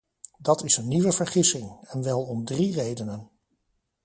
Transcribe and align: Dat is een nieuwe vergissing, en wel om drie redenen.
Dat 0.37 0.63
is 0.63 0.77
een 0.77 0.87
nieuwe 0.87 1.11
vergissing, 1.11 1.81
en 1.81 2.03
wel 2.03 2.21
om 2.23 2.45
drie 2.45 2.73
redenen. 2.73 3.29